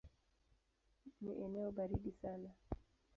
[1.21, 2.49] Ni eneo baridi sana.